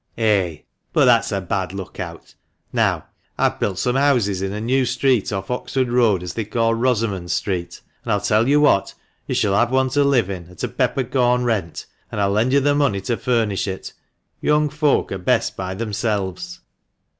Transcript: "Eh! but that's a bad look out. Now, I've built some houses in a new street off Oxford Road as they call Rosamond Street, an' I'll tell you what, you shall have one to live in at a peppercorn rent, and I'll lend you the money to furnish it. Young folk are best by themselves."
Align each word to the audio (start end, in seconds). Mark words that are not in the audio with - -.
"Eh! 0.17 0.61
but 0.93 1.05
that's 1.05 1.31
a 1.31 1.39
bad 1.39 1.73
look 1.73 1.99
out. 1.99 2.33
Now, 2.73 3.05
I've 3.37 3.59
built 3.59 3.77
some 3.77 3.95
houses 3.97 4.41
in 4.41 4.51
a 4.51 4.59
new 4.59 4.83
street 4.83 5.31
off 5.31 5.51
Oxford 5.51 5.89
Road 5.91 6.23
as 6.23 6.33
they 6.33 6.43
call 6.43 6.73
Rosamond 6.73 7.29
Street, 7.29 7.79
an' 8.03 8.11
I'll 8.11 8.19
tell 8.19 8.47
you 8.47 8.59
what, 8.61 8.95
you 9.27 9.35
shall 9.35 9.53
have 9.53 9.69
one 9.71 9.89
to 9.89 10.03
live 10.03 10.27
in 10.31 10.49
at 10.49 10.63
a 10.63 10.67
peppercorn 10.69 11.43
rent, 11.43 11.85
and 12.11 12.19
I'll 12.19 12.31
lend 12.31 12.51
you 12.51 12.59
the 12.59 12.73
money 12.73 13.01
to 13.01 13.15
furnish 13.15 13.67
it. 13.67 13.93
Young 14.41 14.69
folk 14.69 15.11
are 15.11 15.19
best 15.19 15.55
by 15.55 15.75
themselves." 15.75 16.61